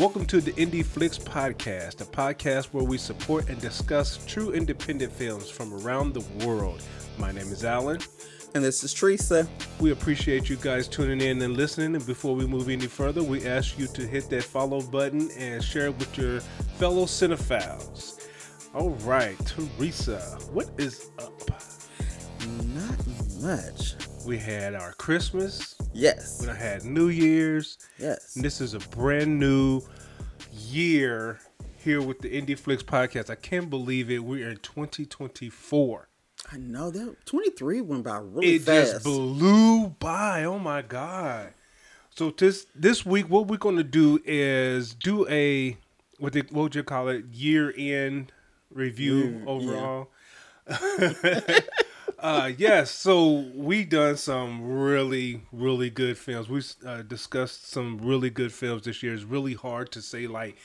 [0.00, 5.12] Welcome to the Indie Flix Podcast, a podcast where we support and discuss true independent
[5.12, 6.82] films from around the world.
[7.18, 8.00] My name is Alan.
[8.54, 9.46] And this is Teresa.
[9.78, 11.94] We appreciate you guys tuning in and listening.
[11.96, 15.62] And before we move any further, we ask you to hit that follow button and
[15.62, 16.40] share it with your
[16.78, 18.26] fellow cinephiles.
[18.72, 21.50] All right, Teresa, what is up?
[22.74, 23.06] Not
[23.42, 23.96] much.
[24.24, 25.76] We had our Christmas.
[25.92, 26.38] Yes.
[26.40, 27.78] We done had New Year's.
[27.98, 28.36] Yes.
[28.36, 29.82] And this is a brand new
[30.52, 31.38] year
[31.78, 33.30] here with the Indie Flix podcast.
[33.30, 34.20] I can't believe it.
[34.24, 36.08] We're in 2024.
[36.52, 38.92] I know that 23 went by really it fast.
[38.92, 40.44] just blew by.
[40.44, 41.52] Oh my god!
[42.16, 45.76] So this this week, what we're going to do is do a
[46.18, 48.32] what they, what would you call it year end
[48.72, 50.08] review Mm, overall.
[52.22, 58.30] uh yes so we done some really really good films we uh, discussed some really
[58.30, 60.56] good films this year it's really hard to say like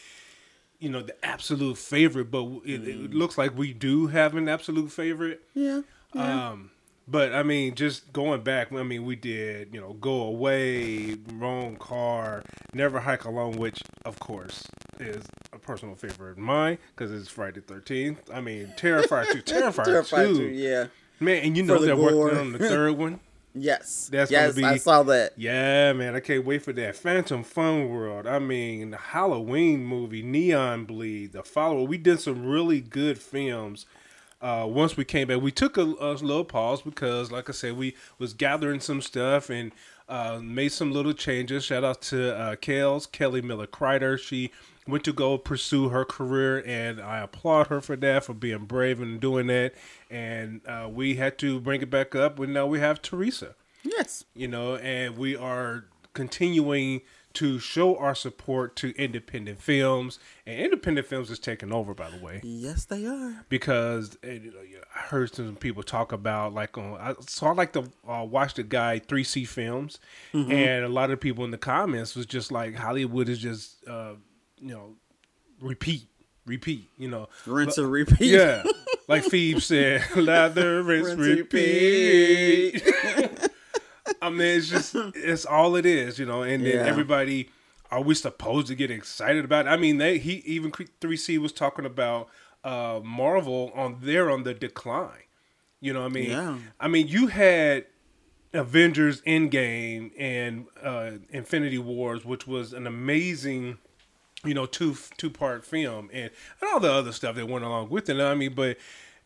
[0.79, 3.05] you know the absolute favorite but it, Mm.
[3.05, 5.81] it looks like we do have an absolute favorite yeah.
[6.13, 6.49] yeah.
[6.49, 6.71] um,
[7.07, 11.75] but I mean, just going back, I mean, we did, you know, go away, wrong
[11.75, 12.41] car,
[12.73, 14.63] never hike alone, which of course
[14.99, 18.27] is a personal favorite of mine because it's Friday Thirteenth.
[18.33, 20.87] I mean, Terrifier two, Terrifier, Terrified two, too, yeah.
[21.19, 22.15] Man, and you know the they're gore.
[22.15, 23.19] working on the third one.
[23.57, 24.09] Yes.
[24.11, 25.31] That's yes, gonna be- I saw that.
[25.37, 28.27] Yeah, man, I can't wait for that Phantom Fun World.
[28.27, 31.83] I mean, the Halloween movie, Neon Bleed, The Follower.
[31.83, 33.85] We did some really good films.
[34.41, 37.77] Uh, once we came back, we took a, a little pause because, like I said,
[37.77, 39.71] we was gathering some stuff and
[40.09, 41.63] uh, made some little changes.
[41.63, 44.19] Shout out to uh, Kels, Kelly Miller Kreider.
[44.19, 44.51] She
[44.87, 49.01] went to go pursue her career, and I applaud her for that, for being brave
[49.01, 49.73] and doing that.
[50.09, 52.39] And uh, we had to bring it back up.
[52.39, 54.25] And now we have Teresa Yes.
[54.35, 57.01] you know, and we are continuing
[57.33, 60.19] to show our support to independent films.
[60.45, 63.45] And independent films is taking over, by the way, Yes, they are.
[63.49, 66.93] because and, you know, I heard some people talk about like on.
[66.99, 69.99] I, so I like to uh, watch the guy Three C Films,
[70.31, 74.13] and a lot of people in the comments was just like Hollywood is just, uh,
[74.59, 74.95] you know,
[75.61, 76.03] repeat,
[76.45, 78.21] repeat, you know, Rinse and repeat.
[78.31, 78.63] yeah,
[79.07, 82.83] like Phoebe said, lather, rinse, Rinse, repeat.
[84.21, 86.41] I mean, it's just it's all it is, you know.
[86.43, 86.85] And then Yeah.
[86.85, 87.49] everybody,
[87.91, 89.65] are we supposed to get excited about?
[89.67, 89.69] It?
[89.69, 92.29] I mean, they he even three C was talking about
[92.63, 95.23] uh Marvel on there on the decline.
[95.81, 96.57] You know, what I mean, Yeah.
[96.79, 97.85] I mean, you had
[98.53, 103.77] Avengers Endgame and uh Infinity Wars, which was an amazing
[104.45, 107.89] you know two two part film and, and all the other stuff that went along
[107.89, 108.19] with it.
[108.19, 108.77] I mean, but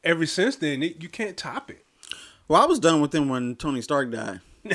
[0.04, 1.86] ever since then, it, you can't top it.
[2.48, 4.42] Well, I was done with them when Tony Stark died.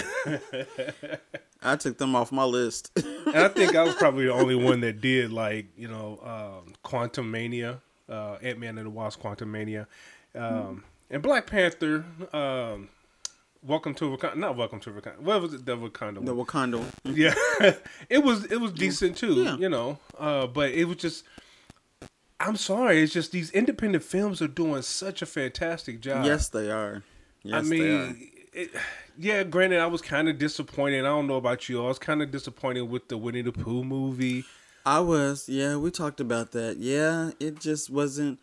[1.63, 2.91] I took them off my list.
[2.97, 6.75] And I think I was probably the only one that did like you know um,
[6.85, 9.87] Quantumania, uh, Ant Man and the Wasp, Quantumania,
[10.35, 12.05] um, and Black Panther.
[12.33, 12.89] Um,
[13.67, 14.37] Welcome to Wakanda.
[14.37, 15.21] Not Welcome to Wakanda.
[15.21, 15.65] What was it?
[15.65, 16.25] The Wakanda.
[16.25, 16.35] the?
[16.35, 16.79] Wakanda.
[16.81, 16.93] one.
[17.17, 17.35] Yeah,
[18.11, 19.43] it was it was decent too.
[19.43, 19.57] Yeah.
[19.57, 21.25] You know, uh, but it was just.
[22.39, 23.01] I'm sorry.
[23.01, 26.27] It's just these independent films are doing such a fantastic job.
[26.27, 27.05] Yes, they are.
[27.43, 28.07] Yes, I they are.
[28.09, 28.71] mean, it,
[29.19, 29.43] yeah.
[29.45, 31.01] Granted, I was kind of disappointed.
[31.01, 31.83] I don't know about you.
[31.83, 34.45] I was kind of disappointed with the Winnie the Pooh movie.
[34.87, 36.77] I was, yeah, we talked about that.
[36.77, 38.39] Yeah, it just wasn't.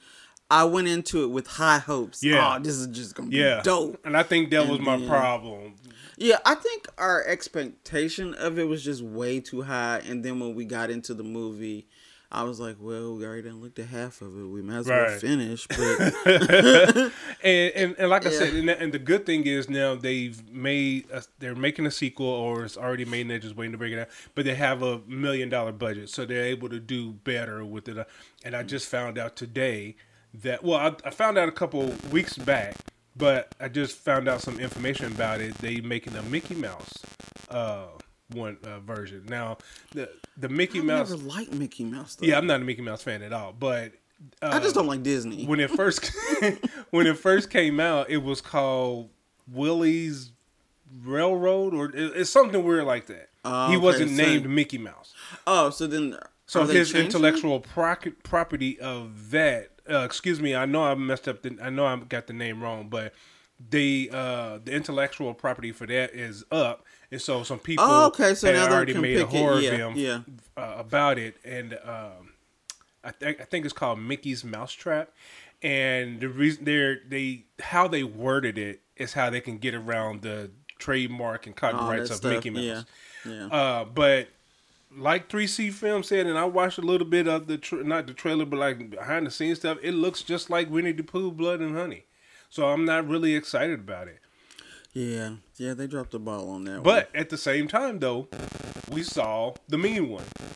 [0.52, 2.22] I went into it with high hopes.
[2.24, 2.58] Yeah.
[2.58, 4.00] oh, this is just gonna be dope.
[4.06, 5.74] And I think that was my then- problem.
[6.18, 10.54] Yeah, I think our expectation of it was just way too high, and then when
[10.54, 11.88] we got into the movie,
[12.32, 14.44] I was like, "Well, we already done looked at half of it.
[14.46, 15.20] We might as well Right.
[15.20, 16.14] finish." But
[17.44, 20.48] And and, and like I said, and, the- and the good thing is now they've
[20.52, 23.78] made a, they're making a sequel or it's already made and they're just waiting to
[23.80, 24.10] bring it out.
[24.36, 28.06] But they have a million dollar budget, so they're able to do better with it.
[28.46, 29.96] And I just found out today
[30.42, 32.76] that well, I, I found out a couple weeks back,
[33.16, 35.54] but I just found out some information about it.
[35.56, 36.94] They making a Mickey Mouse
[37.50, 37.86] uh
[38.34, 39.58] one uh, version now.
[39.92, 41.10] The the Mickey I Mouse.
[41.10, 42.16] never liked Mickey Mouse.
[42.16, 42.28] Though.
[42.28, 43.94] Yeah, I'm not a Mickey Mouse fan at all, but.
[44.40, 45.46] Uh, I just don't like Disney.
[45.48, 46.12] when it first
[46.92, 49.10] when it first came out, it was called
[49.52, 50.32] Willie's
[51.04, 53.30] Railroad or it- it's something weird like that.
[53.44, 55.14] Oh, he okay, wasn't so- named Mickey Mouse.
[55.48, 60.84] oh, so then So his intellectual proc- property of that, uh, excuse me, I know
[60.84, 61.42] I messed up.
[61.42, 63.14] The, I know I got the name wrong, but
[63.70, 68.34] the uh, the intellectual property for that is up, and so some people Oh, okay,
[68.34, 70.20] so had already made a pick it, horror yeah, film yeah.
[70.58, 72.34] Uh, about it, and um,
[73.04, 75.12] I think I think it's called Mickey's Mousetrap.
[75.64, 80.24] And the reason they're they how they worded it is how they can get around
[80.24, 80.50] the
[80.80, 82.32] trademark and copyrights of stuff.
[82.32, 82.86] Mickey Mouse.
[83.26, 83.46] Yeah, yeah.
[83.46, 84.30] Uh, but
[84.98, 88.14] like 3C Film said, and I watched a little bit of the tra- not the
[88.14, 89.78] trailer, but like behind the scenes stuff.
[89.82, 92.06] It looks just like Winnie the Pooh, Blood and Honey.
[92.50, 94.20] So I'm not really excited about it.
[94.94, 96.84] Yeah, yeah, they dropped the ball on that.
[96.84, 98.28] But at the same time, though,
[98.92, 100.52] we saw the mean one, one.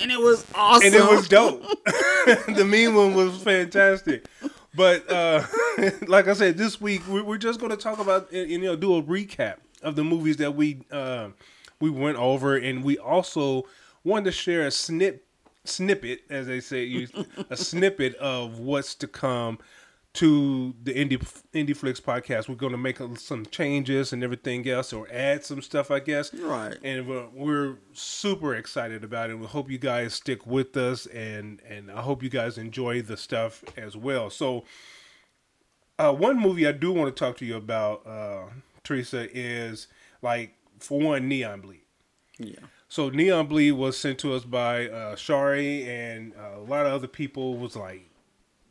[0.00, 1.62] and it was awesome, and it was dope.
[1.84, 4.26] the mean one was fantastic.
[4.74, 5.44] But uh,
[6.08, 8.76] like I said, this week we're, we're just going to talk about and you know
[8.76, 11.28] do a recap of the movies that we uh,
[11.84, 13.64] we went over, and we also
[14.04, 15.26] wanted to share a snip
[15.64, 17.06] snippet, as they say,
[17.50, 19.58] a snippet of what's to come
[20.14, 21.18] to the indie
[21.52, 22.48] indie flix podcast.
[22.48, 26.32] We're going to make some changes and everything else, or add some stuff, I guess.
[26.32, 26.76] Right.
[26.82, 29.38] And we're, we're super excited about it.
[29.38, 33.18] We hope you guys stick with us, and and I hope you guys enjoy the
[33.18, 34.30] stuff as well.
[34.30, 34.64] So,
[35.98, 38.44] uh, one movie I do want to talk to you about, uh,
[38.84, 39.88] Teresa, is
[40.22, 40.54] like
[40.84, 41.82] for one, Neon Bleed.
[42.38, 42.60] Yeah.
[42.88, 46.92] So Neon Bleed was sent to us by uh, Shari, and uh, a lot of
[46.92, 48.08] other people was like,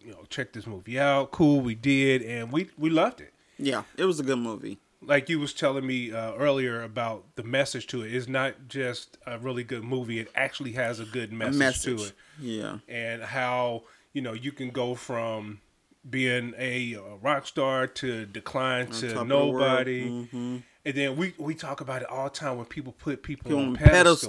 [0.01, 1.31] you know, check this movie out.
[1.31, 3.33] Cool, we did, and we we loved it.
[3.57, 4.79] Yeah, it was a good movie.
[5.01, 8.13] Like you was telling me uh, earlier about the message to it.
[8.13, 11.97] It's not just a really good movie; it actually has a good message, Message.
[11.99, 12.77] to it, Yeah.
[12.87, 13.83] and how
[14.13, 15.59] you know you can go from
[16.09, 20.09] being a, uh rock star to decline to nobody.
[20.09, 20.63] Mhm.
[20.85, 23.59] And then we, we talk about it all the time when people put people People
[23.63, 24.21] on pedestals.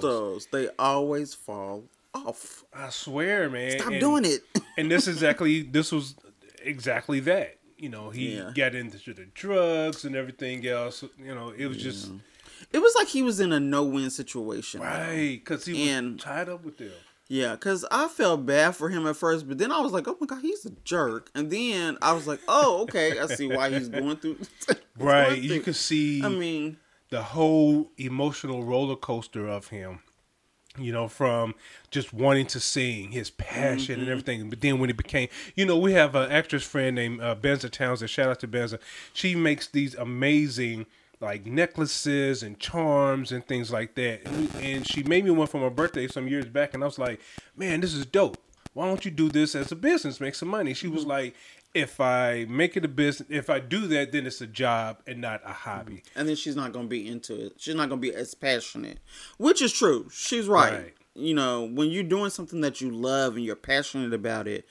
[0.44, 1.82] pedestals, they always fall
[2.14, 2.62] off.
[2.72, 3.72] I swear, man.
[3.72, 4.42] Stop and, doing it.
[4.78, 6.14] and this exactly this was
[6.62, 7.58] exactly that.
[7.76, 8.52] You know, he Yeah.
[8.54, 11.02] got into the drugs and everything else.
[11.18, 12.12] You know, it was just
[12.72, 14.80] it was like he was in a no-win situation.
[14.80, 16.92] right because he was And- tied up with them.
[17.28, 20.16] Yeah, because I felt bad for him at first, but then I was like, oh
[20.20, 21.30] my God, he's a jerk.
[21.34, 24.36] And then I was like, oh, okay, I see why he's going through.
[24.66, 26.76] he's Right, going you can see I mean,
[27.10, 30.00] the whole emotional roller coaster of him.
[30.76, 31.54] You know, from
[31.92, 34.00] just wanting to sing, his passion Mm-hmm.
[34.02, 34.50] and everything.
[34.50, 37.70] But then when it became, you know, we have an actress friend named uh, Benza
[37.70, 38.10] Townsend.
[38.10, 38.80] Shout out to Benza.
[39.12, 40.86] She makes these amazing
[41.24, 44.22] like necklaces and charms and things like that.
[44.26, 46.86] And, we- and she made me one for my birthday some years back, and I
[46.86, 47.20] was like,
[47.56, 48.38] man, this is dope.
[48.72, 50.74] Why don't you do this as a business, make some money?
[50.74, 50.96] She Mm-hmm.
[50.96, 51.34] was like,
[51.74, 55.20] if I make it a business, if I do that, then it's a job and
[55.20, 56.02] not a hobby.
[56.14, 57.54] and then she's not going to be into it.
[57.56, 58.98] She's not going to be as passionate,
[59.38, 60.08] which is true.
[60.12, 60.72] She's right.
[60.72, 60.94] Right.
[61.16, 64.66] You know, when you're doing something that you love and you're passionate about it,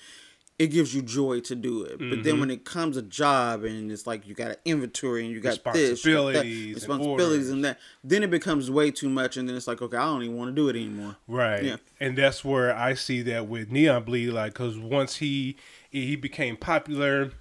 [0.64, 1.98] it gives you joy to do it.
[1.98, 2.22] But Mm-hmm.
[2.24, 5.42] then when it comes a job and it's like you got an inventory and you
[5.42, 9.10] got this, you got that, Responsibilities and responsibilities and that, then it becomes way too
[9.10, 9.36] much.
[9.36, 11.18] And then it's like, okay, I don't even want to do it anymore.
[11.28, 11.64] Right.
[11.64, 11.78] Yeah.
[12.00, 15.58] And that's where I see that with Neon Bleed, like, because once he
[15.90, 17.32] he became popular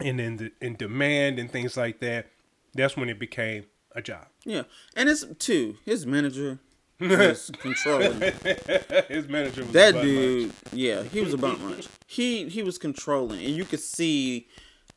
[0.00, 2.26] and in the, in demand and things like that,
[2.74, 4.26] that's when it became a job.
[4.44, 4.64] Yeah,
[4.94, 5.76] and it's two.
[5.84, 6.58] His manager
[7.00, 8.20] was controlling.
[9.08, 11.88] His manager was That a butt dude, yeah, he was a bump munch.
[12.06, 14.48] He he was controlling, and you could see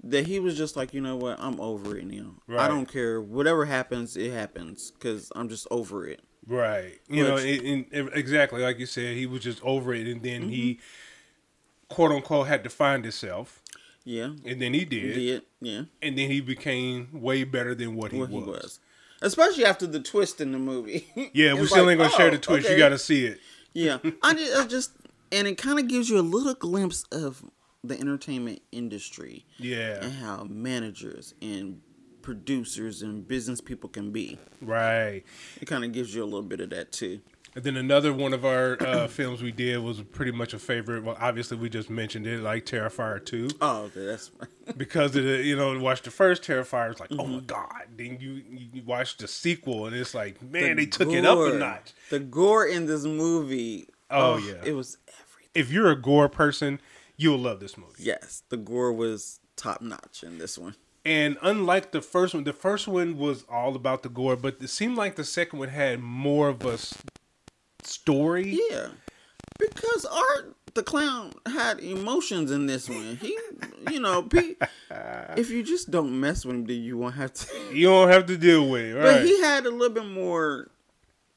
[0.03, 2.35] that he was just like, you know what, I'm over it now.
[2.57, 3.19] I don't care.
[3.21, 6.21] Whatever happens, it happens, cause I'm just over it.
[6.47, 6.99] Right.
[7.09, 10.23] You know, Which- and, and exactly like you said, he was just over it, and
[10.23, 11.93] then he Mm-hmm.
[11.93, 13.61] quote unquote had to find himself,
[14.05, 15.41] Yeah, and then he he did, did.
[15.61, 18.43] Yeah, and then he became way better than what he, what was.
[18.45, 18.79] he was,
[19.21, 21.07] especially after the twist in the movie.
[21.33, 22.65] Yeah, we still like, ain't gonna share oh, the twist.
[22.65, 22.73] okay.
[22.73, 23.39] You got to see it.
[23.73, 24.91] Yeah, I just, I just,
[25.31, 27.43] and it kind of gives you a little glimpse of
[27.83, 29.45] the entertainment industry.
[29.57, 30.03] Yeah.
[30.03, 31.81] and how managers and
[32.21, 34.37] producers and business people can be.
[34.61, 35.23] Right.
[35.61, 37.21] It kind of gives you a little bit of that too.
[37.55, 41.03] And then another one of our uh, films we did was pretty much a favorite.
[41.03, 44.31] Well, obviously we just mentioned it, like Terrifier two, Oh, okay, that's
[44.77, 47.33] because of the you know watch the first Terrifier, it's like oh Mm-hmm.
[47.33, 47.83] my god.
[47.97, 51.57] Then you you watch the sequel, and it's like man, they took it up a
[51.57, 51.93] notch.
[52.09, 53.87] The gore in this movie.
[54.11, 54.53] Oh, yeah.
[54.63, 55.49] it was everything.
[55.55, 56.79] If you're a gore person,
[57.17, 57.93] you'll love this movie.
[58.03, 60.75] Yes, the gore was top notch in this one.
[61.05, 64.67] And unlike the first one, the first one was all about the gore, but it
[64.69, 66.77] seemed like the second one had more of a
[67.83, 68.57] story.
[68.69, 68.87] Yeah,
[69.59, 73.17] because Art the clown had emotions in this one.
[73.21, 73.35] He,
[73.91, 74.55] you know, pe-
[75.35, 77.47] if you just don't mess with him, then you won't have to.
[77.73, 79.03] You don't have to deal with it, right?
[79.03, 80.69] But he had a little bit more,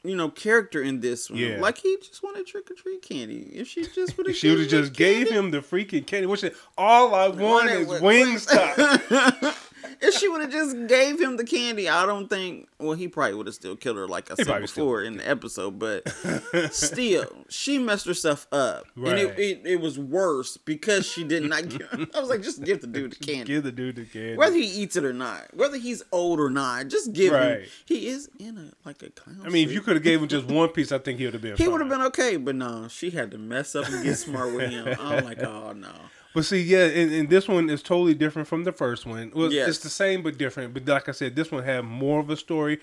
[0.05, 1.39] you know, character in this one.
[1.39, 1.59] Yeah.
[1.61, 3.49] Like he just wanted trick or treat candy.
[3.55, 6.27] If she just would have, She would have just gave him the freaking candy.
[6.27, 9.69] Which is all I want Wanted is with- Wingstop.
[10.03, 12.69] if she would have just gave him the candy, I don't think.
[12.79, 15.79] Well, he probably would have still killed her, like I said before in the episode.
[15.79, 16.09] But
[16.73, 21.69] still, she messed herself up, and it, it it was worse because she did not
[21.69, 22.11] give.
[22.15, 23.45] I was like, just give the dude the candy.
[23.45, 24.37] Give the dude the candy.
[24.37, 27.63] whether he eats it or not, whether he's old or not, just give him.
[27.85, 29.43] He is in a like a clown.
[29.45, 31.35] I mean, if you could have gave him just one piece, I think he would
[31.35, 31.57] have been.
[31.57, 32.37] he would have been okay.
[32.37, 34.97] But no, she had to mess up and get smart with him.
[35.01, 35.93] I'm like, oh no.
[36.35, 39.33] But see, yeah, and, and this one is totally different from the first one.
[39.35, 39.69] Well, Yes.
[39.69, 40.73] it's the same but different.
[40.75, 42.81] But like I said, this one had more of a story,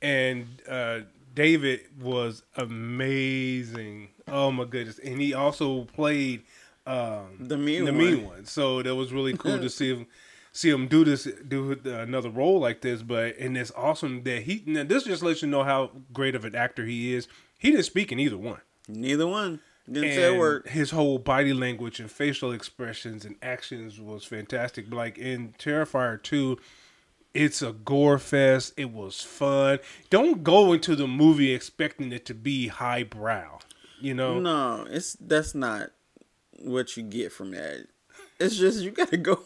[0.00, 1.00] and uh,
[1.34, 4.08] David was amazing.
[4.28, 4.98] Oh my goodness!
[4.98, 6.42] And he also played
[6.86, 7.98] um, The mean the one.
[7.98, 8.44] mean one.
[8.46, 10.06] So that was really cool to see him
[10.52, 13.02] see him do this do another role like this.
[13.02, 16.44] But and it's awesome that he now this just lets you know how great of
[16.44, 17.28] an actor he is.
[17.58, 18.60] He didn't speak in either one.
[18.88, 20.66] Neither one didn't say a word.
[20.68, 24.90] His whole body language and facial expressions and actions was fantastic.
[24.90, 26.58] But like in Terrifier 2,
[27.34, 28.72] it's a gore fest.
[28.76, 29.78] It was fun.
[30.10, 33.58] Don't go into the movie expecting it to be highbrow.
[34.00, 34.40] You know?
[34.40, 35.90] No, it's that's not
[36.58, 37.86] what you get from that.
[38.38, 39.40] It's just you gotta go,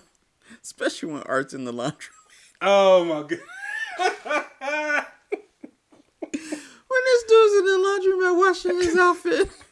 [0.63, 2.15] especially when art's in the laundry.
[2.61, 3.39] Oh my god.
[6.91, 9.49] When this dude's in the laundromat washing his outfit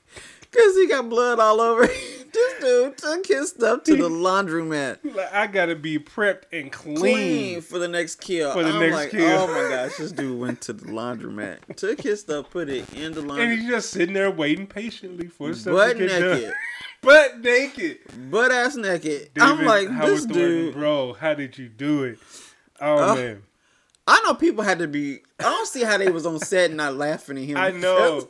[0.51, 1.87] because he got blood all over.
[2.33, 4.99] this dude took his stuff to the laundromat.
[5.15, 6.97] Like, I gotta be prepped and clean.
[6.97, 8.53] Clean for the next kill.
[8.53, 9.39] For the I'm next like, kill.
[9.41, 13.13] oh my gosh, this dude went to the laundromat, took his stuff, put it in
[13.13, 16.21] the laundry, And he's just sitting there waiting patiently for his stuff butt to get
[16.21, 16.55] naked, done.
[17.03, 17.99] Butt naked.
[18.31, 19.31] butt ass naked.
[19.41, 20.75] I'm David like, Howard this dude.
[20.75, 22.19] bro, how did you do it?
[22.81, 23.43] Oh Uh, man.
[24.07, 25.19] I know people had to be.
[25.39, 27.57] I don't see how they was on set and not laughing at him.
[27.59, 28.29] I know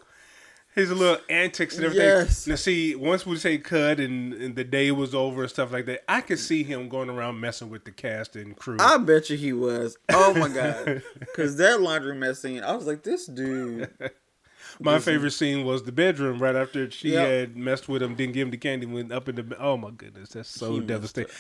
[0.78, 2.06] his little antics and everything.
[2.06, 2.46] Yes.
[2.46, 5.86] Now, see, once we say cut and, and the day was over and stuff like
[5.86, 8.76] that, I could see him going around messing with the cast and crew.
[8.80, 9.96] I bet you he was.
[10.10, 13.90] Oh my god, because that laundromat scene, I was like, this dude.
[14.80, 17.26] My favorite scene was the bedroom right after she Yep.
[17.28, 19.56] had messed with him, didn't give him the candy, went up in the.
[19.58, 21.32] Oh my goodness, that's so He devastating.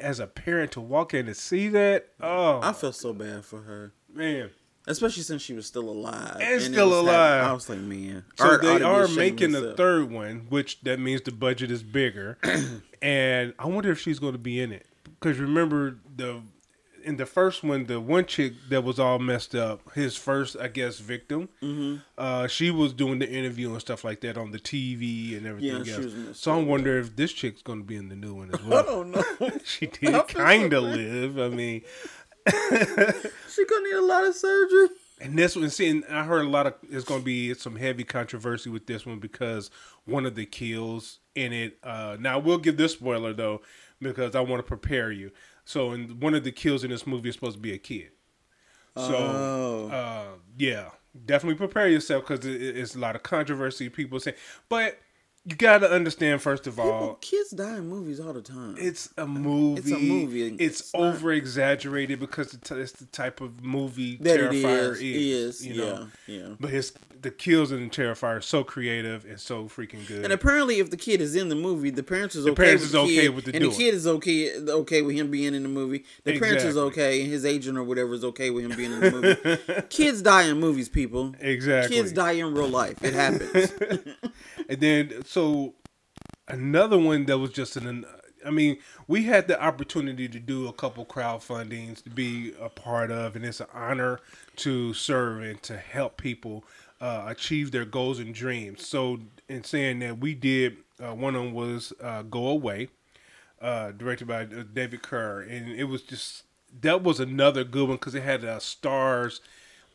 [0.00, 3.62] As a parent to walk in and see that, oh I felt so bad for
[3.62, 4.50] her, man.
[4.86, 7.44] Especially since she was still alive And it still alive.
[7.44, 8.24] I was like, man.
[8.36, 12.38] So Art they are making a third one, which that means the budget is bigger,
[13.02, 16.42] and I wonder if she's going to be in it because remember the
[17.02, 20.68] in the first one, the one chick that was all messed up, his first, I
[20.68, 21.96] guess, victim, Mm-hmm.
[22.16, 25.84] uh, she was doing the interview and stuff like that on the TV and everything
[25.84, 25.96] Yeah,
[26.28, 26.38] else.
[26.40, 28.68] So I wonder if this chick's going to be in the new one as I
[28.70, 28.84] well.
[28.84, 29.50] don't know.
[29.66, 31.38] she did kind of live.
[31.38, 31.82] I mean,
[33.50, 34.88] she gonna need a lot of surgery.
[35.20, 37.76] And this one, see, and I heard a lot of it's going to be some
[37.76, 39.70] heavy controversy with this one because
[40.04, 41.78] one of the kills in it.
[41.82, 43.62] Uh, now, we'll give this spoiler though
[44.00, 45.30] because I want to prepare you.
[45.64, 48.10] So, in one of the kills in this movie is supposed to be a kid.
[48.96, 49.88] So, Oh.
[49.90, 50.26] uh,
[50.58, 50.90] yeah,
[51.24, 53.88] definitely prepare yourself because it, it's a lot of controversy.
[53.88, 54.34] People say,
[54.68, 54.98] but
[55.46, 58.76] you got to understand first of all People, kids die in movies all the time.
[58.78, 59.80] it's a movie.
[59.80, 60.42] It's a movie.
[60.58, 65.00] It's, It's over exaggerated because it's, the type of movie that it Terrifier is.
[65.00, 65.60] is.
[65.60, 66.06] Is you yeah, know?
[66.26, 66.48] yeah.
[66.58, 70.24] But his the kills in Terrifier are so creative and so freaking good.
[70.24, 72.54] And apparently, if the kid is in the movie, the parents is okay.
[72.54, 73.72] parents with is the okay kid, with the and doing.
[73.72, 76.04] the kid is okay okay with him being in the movie.
[76.24, 79.00] The parents is okay, and his agent or whatever is okay with him being in
[79.00, 79.82] the movie.
[79.88, 81.34] Kids die in movies, people.
[81.40, 81.96] exactly.
[81.96, 83.02] Kids die in real life.
[83.02, 83.72] It happens.
[84.68, 85.74] and then so
[86.48, 88.04] another one that was just an
[88.44, 88.78] I mean,
[89.08, 93.44] we had the opportunity to do a couple crowdfundings to be a part of, and
[93.44, 94.20] it's an honor
[94.56, 96.64] to serve and to help people
[97.00, 98.86] uh, achieve their goals and dreams.
[98.86, 102.88] So, in saying that, we did uh, one of them was uh, "Go Away,"
[103.60, 106.44] uh, directed by uh, David Kerr, and it was just
[106.80, 109.40] that was another good one because it had uh, stars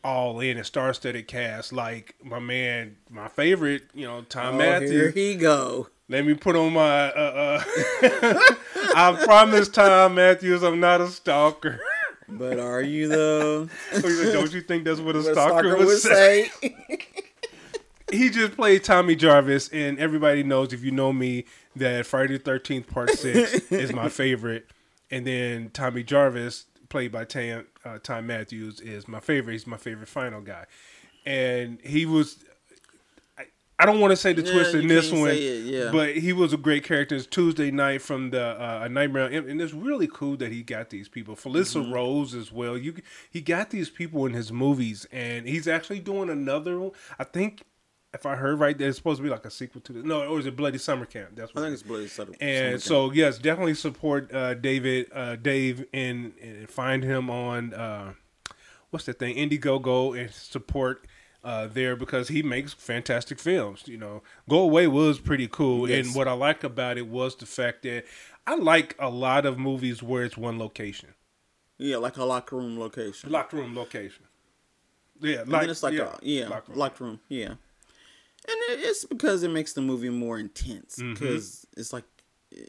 [0.04, 4.92] all in a star-studded cast like my man, my favorite, you know, Tom oh, Matthews.
[4.92, 5.88] here he go.
[6.08, 7.12] Let me put on my.
[7.12, 7.62] Uh,
[8.02, 8.40] uh,
[8.96, 11.80] I promise, Thom Mathews, I'm not a stalker.
[12.28, 13.70] But are you though?
[14.02, 16.52] Don't you think that's what a What stalker, Stalker would, would say?
[16.62, 16.76] say.
[18.12, 22.44] He just played Tommy Jarvis, and everybody knows if you know me that Friday the
[22.44, 24.66] Thirteenth Part Six is my favorite,
[25.12, 29.54] and then Tommy Jarvis, played by Tam, uh, Thom Mathews, is my favorite.
[29.54, 30.66] He's my favorite final guy,
[31.26, 32.44] and he was.
[33.38, 33.44] I,
[33.80, 35.90] I don't want to say the Yeah, twist in this one, yeah.
[35.92, 37.16] but he was a great character.
[37.16, 40.90] It's Tuesday Knight from the uh, A Nightmare, and it's really cool that he got
[40.90, 41.36] these people.
[41.36, 41.94] Felissa Mm-hmm.
[41.94, 42.78] Rose as well.
[42.78, 42.96] You
[43.32, 46.80] he got these people in his movies, and he's actually doing another.
[46.80, 46.92] one.
[47.18, 47.64] I think
[48.14, 50.04] if I heard right, there's supposed to be like a sequel to this.
[50.04, 51.30] No, or is it Bloody Summer Camp?
[51.36, 52.32] That's what I think it's Bloody Summer.
[52.32, 52.42] Camp.
[52.42, 58.14] And so yes, definitely support uh, David, uh, Dave, and, and find him on uh,
[58.90, 61.06] what's that thing, Indiegogo, and support
[61.44, 63.84] uh, there because he makes fantastic films.
[63.86, 66.08] You know, Go Away was pretty cool, Yes.
[66.08, 68.06] and what I like about it was the fact that
[68.48, 71.10] I like a lot of movies where it's one location,
[71.78, 73.32] yeah, like a locker room location.
[73.32, 74.26] locked room location.
[75.22, 77.10] Yeah, then it's like a yeah, locked locked room.
[77.12, 77.20] room.
[77.30, 77.54] yeah.
[78.52, 81.14] And it's because it makes the movie more intense Mm-hmm.
[81.14, 82.06] because it's like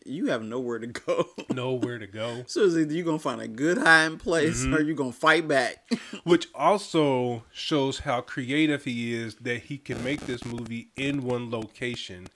[0.04, 1.24] you have nowhere to go.
[1.50, 2.44] Nowhere to go.
[2.46, 4.74] so it's either you're gonna find a good hiding place Mm-hmm.
[4.74, 5.88] or you're gonna fight back.
[6.24, 11.50] which also shows how creative he is that he can make this movie in one
[11.50, 12.26] location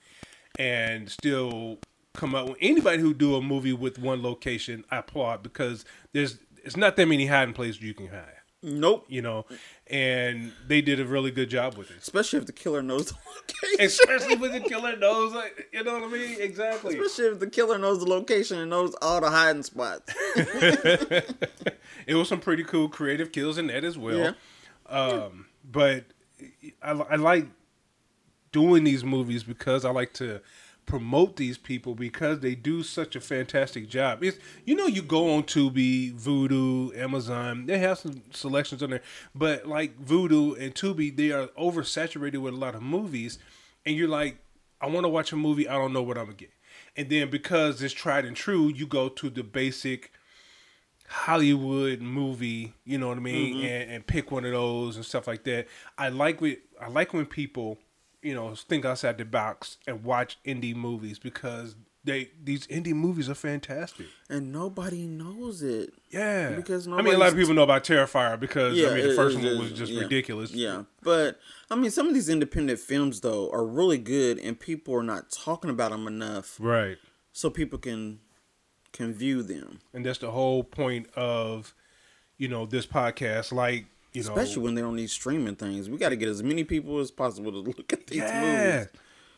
[0.57, 1.77] and still
[2.13, 5.83] come out with anybody who do a movie with one location i applaud because
[6.13, 8.34] there's it's not that many hiding places you can hide
[8.65, 9.05] nope.
[9.07, 9.45] you know
[9.87, 13.17] and they did a really good job with it Especially if the killer knows the
[13.37, 13.85] location.
[13.85, 17.49] especially with the killer knows like you know what i mean exactly Especially if the
[17.49, 20.13] killer knows the location and knows all the hiding spots.
[22.07, 24.17] it was some pretty cool creative kills in that as well.
[24.17, 24.33] Yeah.
[24.89, 26.05] Um, but
[26.81, 27.47] I, I like
[28.51, 30.41] doing these movies because I like to
[30.85, 34.23] promote these people because they do such a fantastic job.
[34.23, 39.01] It's you know you go on Tubi, Vudu, Amazon, they have some selections on there,
[39.33, 43.39] but like Vudu and Tubi, they are oversaturated with a lot of movies,
[43.85, 44.37] and you're like,
[44.81, 46.51] I want to watch a movie, I don't know what I'm gonna get,
[46.95, 50.11] and then because it's tried and true, you go to the basic
[51.07, 53.65] Hollywood movie, you know what I mean, mm-hmm.
[53.65, 55.67] and, and pick one of those and stuff like that.
[55.97, 57.77] I like when I like when people,
[58.25, 63.29] you know, think outside the box and watch indie movies because they these indie movies
[63.29, 64.07] are fantastic.
[64.29, 65.93] and nobody knows it.
[66.09, 69.15] Yeah, Because I mean, a lot of people know about Terrifier because I mean the
[69.15, 70.01] first one was just yeah.
[70.01, 70.51] ridiculous.
[70.51, 71.39] Yeah, but
[71.69, 75.31] I mean, some of these independent films though are really good, and people are not
[75.31, 76.97] talking about them enough, right.
[77.31, 78.19] so people can
[78.91, 79.81] can view them.
[79.93, 81.75] And that's the whole point of,
[82.37, 83.51] you know, this podcast.
[83.51, 86.41] Like, you know, Especially when they're on these streaming things, we got to get as
[86.41, 88.87] many people as possible to look at these yeah, movies.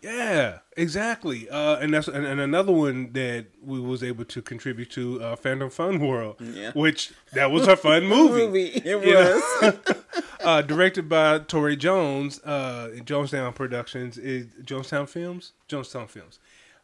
[0.01, 1.49] yeah, exactly.
[1.49, 5.35] Uh, and that's and, and another one that we was able to contribute to, uh,
[5.35, 6.71] Phantom Fun World, Yeah.
[6.73, 8.45] which that was a fun movie.
[8.47, 9.75] Movie, it was.
[10.43, 16.39] uh, directed by Tori Jones, uh, Jonestown Productions, is Jonestown Films, Jonestown Films.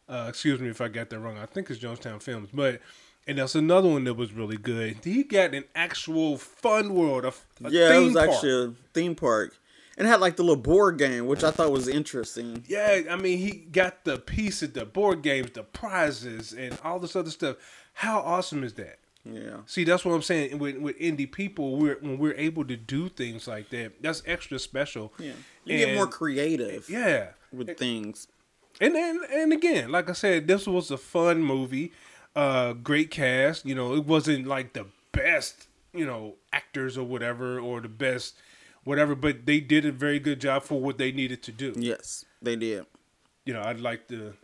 [0.08, 1.38] Uh, excuse me if I got that wrong.
[1.38, 2.80] I think it's Jonestown Films, but
[3.26, 4.98] and that's another one that was really good.
[5.04, 7.28] He got an actual fun world, a,
[7.66, 8.30] a yeah, it was park.
[8.30, 9.56] actually a theme park,
[9.96, 12.64] and it had like the little board game, which I thought was interesting.
[12.66, 17.16] Yeah, I mean, he got the pieces, the board games, the prizes, and all this
[17.16, 17.56] other stuff.
[17.94, 18.98] How awesome is that?
[19.26, 20.58] Yeah, See, that's what I'm saying.
[20.58, 24.58] With with indie people, we're when we're able to do things like that, that's extra
[24.58, 25.14] special.
[25.18, 25.32] yeah.
[25.64, 28.28] You get more creative Yeah, with things.
[28.82, 31.90] and and and again, like I said, this was a fun movie.
[32.36, 33.64] Uh, great cast.
[33.64, 38.34] You know, it wasn't like the best, you know, actors or whatever, or the best,
[38.84, 39.14] whatever.
[39.14, 41.72] But they did a very good job for what they needed to do.
[41.76, 42.86] Yes, they did.
[43.44, 44.34] You know, I'd like to.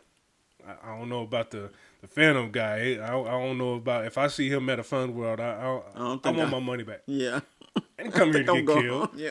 [0.66, 2.96] I, I don't know about the the Phantom guy.
[3.02, 5.40] I, I don't know about if I see him at a Fun World.
[5.40, 7.00] I I, don't think I, want I- my money back.
[7.06, 7.40] Yeah,
[7.76, 9.08] I didn't come here to I'm get killed.
[9.08, 9.18] home.
[9.18, 9.30] Yeah,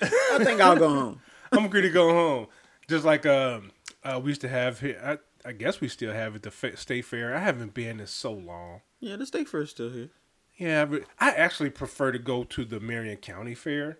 [0.00, 1.20] I think I'll go home.
[1.52, 2.46] I'm to go home.
[2.88, 3.70] Just like um,
[4.04, 4.98] uh, we used to have here.
[5.04, 5.18] I,
[5.48, 6.42] I guess we still have it.
[6.42, 7.34] The fa- State Fair.
[7.34, 8.82] I haven't been in so long.
[9.00, 10.10] Yeah, the state fair is still here.
[10.58, 13.98] Yeah, but I actually prefer to go to the Marion County Fair.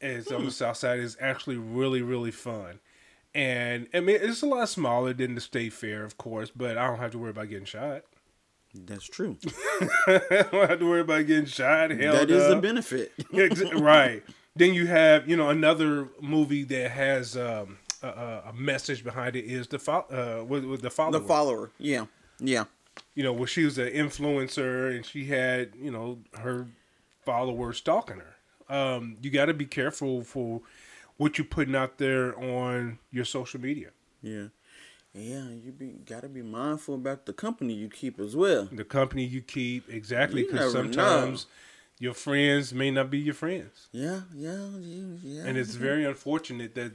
[0.00, 0.98] It's on the south side.
[1.00, 2.80] It's actually really, really fun.
[3.34, 6.86] And I mean, it's a lot smaller than the state fair, of course, but I
[6.86, 8.02] don't have to worry about getting shot.
[8.74, 9.38] That's true.
[10.06, 11.92] I don't have to worry about getting shot.
[11.92, 12.62] Held that is the up.
[12.62, 13.12] benefit.
[13.32, 14.22] Right.
[14.56, 19.44] Then you have, you know, another movie that has um, a, a message behind it
[19.44, 21.20] is the fo- uh, with, with the follower.
[21.20, 21.70] the follower.
[21.78, 22.06] Yeah,
[22.38, 22.64] yeah.
[23.14, 26.66] you know, where she was an influencer and she had, you know, her
[27.24, 28.74] followers stalking her.
[28.74, 30.62] Um, you got to be careful for
[31.16, 33.90] what you're putting out there on your social media.
[34.22, 34.46] Yeah.
[35.16, 38.68] Yeah, you be gotta be mindful about the company you keep as well.
[38.72, 41.46] The company you keep, exactly, because sometimes
[42.00, 43.86] your friends may not be your friends.
[43.92, 44.70] Yeah, yeah,
[45.22, 45.44] yeah.
[45.44, 46.94] And it's very unfortunate that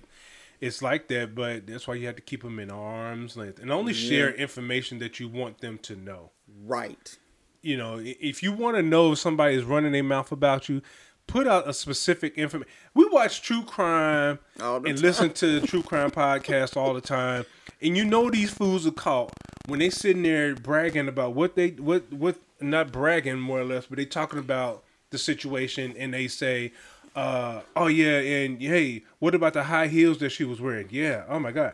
[0.61, 3.71] it's like that, but that's why you have to keep them in arm's length and
[3.71, 6.31] only share information that you want them to know.
[6.65, 7.17] right.
[7.61, 10.81] you know, if you want to know if somebody is running their mouth about you,
[11.29, 12.71] put out a specific information.
[12.93, 14.95] We watch true crime and time.
[14.95, 17.45] listen to the true crime podcasts all the time,
[17.81, 19.31] and you know these fools are caught
[19.67, 23.85] when they sitting there bragging about what they what what not bragging more or less,
[23.85, 26.73] but they talking about the situation and they say.
[27.19, 30.87] Uh, oh yeah, and hey, what about the high heels that she was wearing?
[30.89, 31.25] Yeah.
[31.27, 31.73] Oh my god,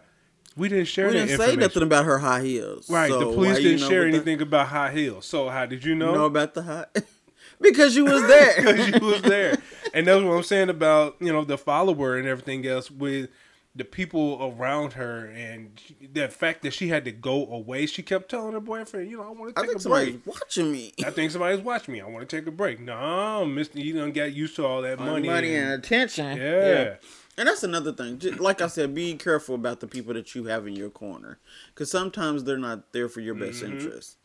[0.58, 2.90] we didn't share We didn't say nothing about her high heels.
[2.90, 5.26] Right, So the police didn't know share anything about high heels.
[5.26, 6.16] So how did you know?
[6.16, 6.86] know about the high
[7.62, 8.56] because you was there.
[8.58, 9.58] because she was there.
[9.94, 13.30] And that's what I'm saying about you know the follower and everything else with
[13.78, 15.82] the people around her and
[16.14, 17.86] the fact that she had to go away.
[17.86, 19.64] She kept telling her boyfriend, you know, I want to take a break.
[19.64, 20.28] I think a somebody's break.
[20.28, 20.94] watching me.
[21.06, 22.02] I think somebody's watching me.
[22.02, 22.80] I want to take a break.
[22.80, 25.28] No, Mister, you don't get used to all that money.
[25.28, 26.38] money and attention.
[26.38, 26.96] yeah.
[27.38, 28.18] And that's another thing.
[28.18, 31.38] Just, like I said, be careful about the people that you have in your corner,
[31.74, 33.74] because sometimes they're not there for your best Mm-hmm.
[33.74, 34.18] interest.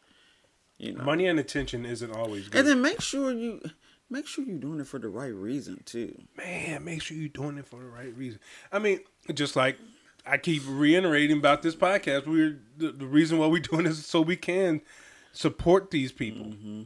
[0.79, 2.61] You know, money and attention isn't always good.
[2.61, 3.61] and then make sure you
[4.09, 6.17] make sure you're doing it for the right reason too.
[6.37, 8.39] man, make sure you're doing it for the right reason.
[8.73, 9.01] I mean,
[9.35, 9.77] just like
[10.27, 14.07] I keep reiterating about this podcast, we're the, the reason why we're doing this is
[14.07, 14.81] so we can
[15.33, 16.83] support these people, Mm-hmm.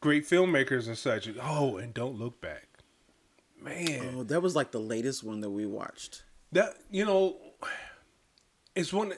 [0.00, 1.28] great filmmakers and such.
[1.42, 2.68] Oh, and don't look back,
[3.60, 4.14] man.
[4.16, 6.22] Oh, that was like the latest one that we watched.
[6.52, 7.36] That you know,
[8.74, 9.14] it's one.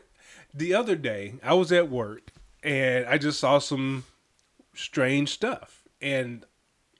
[0.54, 4.04] The other day, I was at work and I just saw some
[4.74, 6.44] strange stuff, and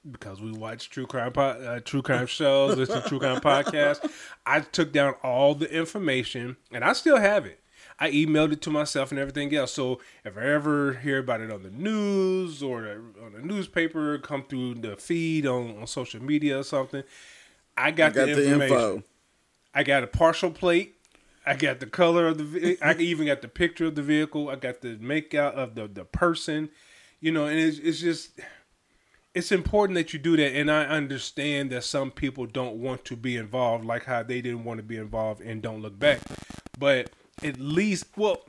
[0.09, 4.09] because we watch true crime po- uh, true crime shows, listen to true crime podcasts,
[4.45, 7.59] I took down all the information, and I still have it.
[8.01, 9.73] I emailed it to myself and everything else.
[9.73, 12.87] So if I ever hear about it on the news or
[13.21, 17.03] on the newspaper, come through the feed on, on social media or something,
[17.75, 19.03] I got, Got the, the info.
[19.73, 20.95] I got a partial plate.
[21.45, 22.77] I got the color of the.
[22.81, 24.49] I even got the picture of the vehicle.
[24.49, 26.69] I got the makeout of the the person.
[27.19, 28.39] You know, and it's it's just
[29.35, 30.55] it's important that you do that.
[30.55, 34.63] And I understand that some people don't want to be involved, like how they didn't
[34.63, 36.19] want to be involved and don't look back.
[36.77, 37.11] But
[37.43, 38.41] at least, well,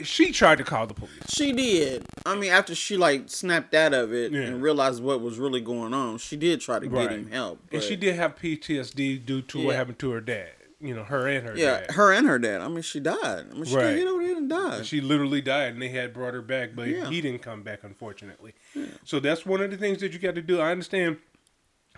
[0.00, 1.12] she tried to call the police.
[1.28, 2.04] She did.
[2.26, 4.40] I mean, after she like snapped out of it Yeah.
[4.40, 7.08] and realized what was really going on, she did try to Right.
[7.08, 7.60] get him help.
[7.70, 10.50] And she did have PTSD due to what happened to her dad.
[10.86, 11.90] You know, her and her Yeah, dad.
[11.92, 12.60] her and her dad.
[12.60, 13.46] I mean, she died.
[13.50, 13.96] I mean, she Right.
[13.96, 14.82] get over there and die.
[14.82, 17.08] She literally died, and they had brought her back, but Yeah.
[17.08, 18.52] he didn't come back, unfortunately.
[18.74, 18.86] Yeah.
[19.04, 20.60] So that's one of the things that you got to do.
[20.60, 21.16] I understand.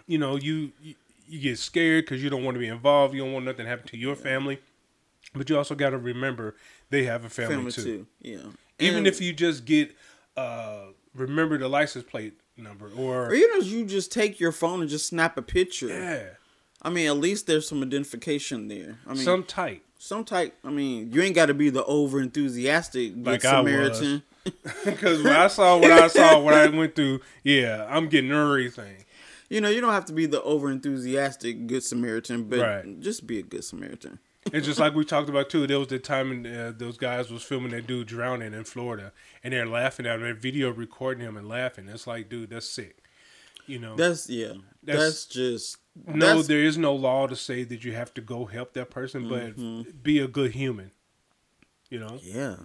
[0.07, 0.95] You know, you you,
[1.27, 3.13] you get scared because you don't want to be involved.
[3.13, 4.61] You don't want nothing to happen to your family,
[5.35, 6.55] but you also got to remember
[6.91, 7.83] they have a family, Family too.
[7.83, 8.07] too.
[8.21, 8.39] Yeah.
[8.79, 9.97] Even And- if you just get
[10.37, 14.81] uh remember the license plate number or or even if you just take your phone
[14.81, 15.89] and just snap a picture.
[15.89, 16.29] yeah,
[16.87, 18.99] I mean, at least there's some identification there.
[19.07, 19.83] I mean, some type.
[19.99, 20.55] some type.
[20.65, 24.23] I mean, you ain't got to be the over enthusiastic good Like Samaritan.
[24.85, 29.05] Because when I saw what I saw, what I went through, yeah, I'm getting everything.
[29.49, 33.01] You know, you don't have to be the over enthusiastic good Samaritan, but Right.
[33.01, 34.21] just be a good Samaritan.
[34.53, 35.67] It's just like we talked about too.
[35.67, 39.13] There was the time when uh, those guys was filming that dude drowning in Florida,
[39.43, 40.21] and they're laughing at him.
[40.23, 41.89] They're video recording him and laughing.
[41.89, 42.99] It's like, dude, that's sick.
[43.67, 44.53] You know, That's yeah.
[44.85, 48.21] That's- That's, just no, that's- there is no law to say that you have to
[48.21, 49.91] go help that person, but mm-hmm.
[50.03, 50.91] be a good human.
[51.89, 52.57] You know, yeah.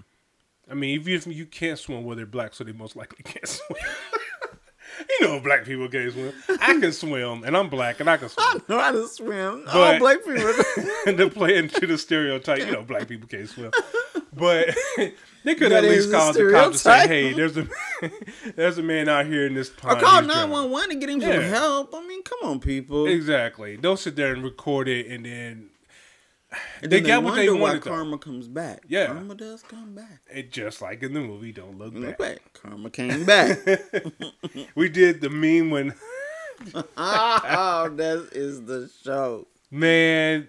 [0.69, 3.23] I mean, if you, if you can't swim, well, they're black, so they most likely
[3.23, 3.79] can't swim.
[5.09, 6.33] you know, black people can't swim.
[6.49, 8.45] I can swim, and I'm black, and I can swim.
[8.47, 9.63] I know how to swim.
[9.65, 10.53] But- All black people.
[11.07, 13.71] And to play into the stereotype, you know, black people can't swim.
[14.33, 14.75] But
[15.43, 17.67] they could That at least call the cops and say, "Hey, there's a
[18.55, 20.89] there's a man out here in this or pond." call he's nine drowning." one one
[20.89, 21.33] to get him Yeah.
[21.33, 21.93] some help.
[21.95, 23.07] I mean, come on, people.
[23.07, 23.75] Exactly.
[23.77, 25.69] Don't sit there and record it and then
[26.81, 27.81] And they then got what they wanted.
[27.81, 28.83] Karma comes back.
[28.87, 29.07] Yeah.
[29.07, 30.21] Karma does come back.
[30.33, 32.41] It just like in the movie, don't look Look back.
[32.43, 32.53] back.
[32.53, 33.57] Karma came back.
[34.75, 35.93] We did the meme when
[36.97, 39.47] oh, that is the show.
[39.69, 40.47] man.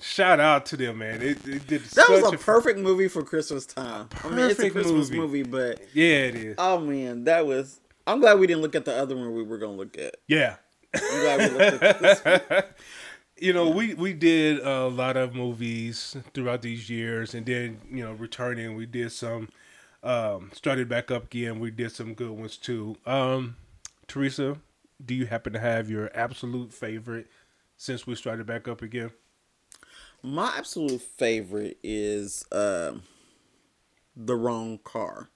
[0.00, 1.20] Shout out to them, man.
[1.20, 4.08] It, it did That was a perfect movie for Christmas time.
[4.24, 5.18] I mean, it's a perfect Christmas movie.
[5.18, 6.54] movie, but Yeah, it is.
[6.58, 7.80] oh man, that was.
[8.06, 10.16] I'm glad we didn't look at the other one we were gonna look at.
[10.26, 10.56] Yeah.
[10.94, 12.64] I'm glad we looked at this.
[13.38, 18.02] you know, we we did a lot of movies throughout these years, and then you
[18.02, 19.48] know, returning, we did some.
[20.02, 21.60] Um, started back up again.
[21.60, 22.96] We did some good ones too.
[23.04, 23.56] Um,
[24.08, 24.56] Teresa,
[25.04, 27.26] do you happen to have your absolute favorite
[27.76, 29.10] since we started back up again?
[30.22, 33.02] My absolute favorite is um
[34.16, 35.28] the wrong car.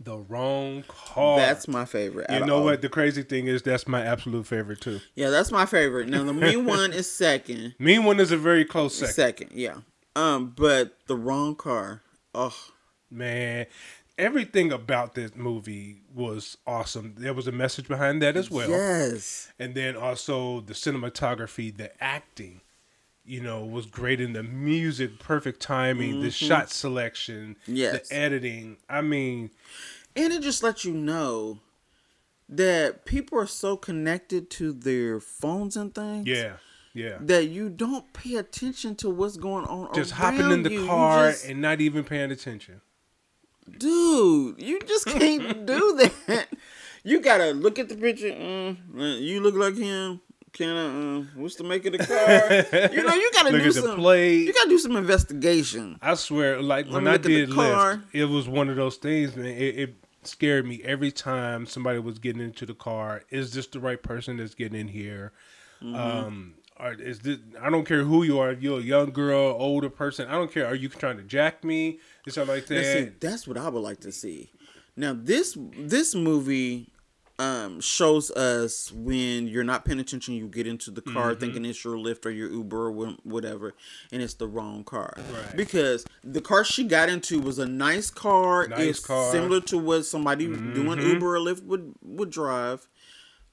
[0.00, 1.38] The wrong car.
[1.38, 2.26] That's my favorite.
[2.30, 2.82] you know what?
[2.82, 5.00] The crazy thing is that's my absolute favorite too.
[5.14, 6.08] Yeah, that's my favorite.
[6.08, 7.74] Now the mean one is second.
[7.78, 9.14] Mean one is a very close second.
[9.14, 9.76] Second, yeah.
[10.16, 12.02] Um, but the wrong car.
[12.34, 12.54] Oh,
[13.10, 13.66] Man,
[14.18, 17.14] everything about this movie was awesome.
[17.16, 18.68] There was a message behind that as well.
[18.68, 19.52] yes.
[19.58, 22.60] and then also the cinematography, the acting,
[23.24, 28.08] you know, was great in the music, perfect timing, the shot selection, Yes.
[28.08, 28.76] the editing.
[28.88, 29.50] I mean,
[30.16, 31.58] And it just lets you know
[32.48, 36.26] that people are so connected to their phones and things.
[36.26, 36.56] yeah,
[36.92, 37.16] Yeah.
[37.22, 39.94] that you don't pay attention to what's going on.
[39.94, 40.82] Just hopping in the you.
[40.82, 42.80] You car just- and not even paying attention.
[43.78, 46.48] dude, you just can't do that.
[47.02, 48.28] You gotta look at the picture.
[48.30, 50.20] Mm, you look like him.
[50.54, 51.18] Can I?
[51.18, 52.88] Uh, what's the make of the car?
[52.92, 53.96] You know, you gotta Look do some.
[53.96, 54.46] plate.
[54.46, 55.98] You gotta do some investigation.
[56.00, 57.50] I swear, like when I did.
[57.50, 59.46] Lyft, it was one of those things, man.
[59.46, 63.22] It, it scared me every time somebody was getting into the car.
[63.30, 65.32] Is this the right person that's getting in here?
[65.82, 65.94] Mm-hmm.
[65.96, 67.38] Um, or is this?
[67.60, 68.52] I don't care who you are.
[68.52, 70.28] If you're a young girl, older person.
[70.28, 70.66] I don't care.
[70.66, 71.98] Are you trying to jack me?
[72.24, 73.20] And stuff like Now, see, that.
[73.20, 74.50] that's what I would like to see.
[74.96, 76.90] Now this this movie
[77.38, 81.40] um, shows us when you're not paying attention, you get into the car Mm-hmm.
[81.40, 82.92] thinking it's your Lyft or your Uber or
[83.24, 83.74] whatever,
[84.12, 85.14] and it's the wrong car.
[85.16, 85.56] Right.
[85.56, 88.68] Because the car she got into was a nice car.
[88.68, 89.16] Nice it's car.
[89.24, 89.32] Mm-hmm.
[89.32, 92.88] similar to what somebody doing Uber or Lyft would would drive.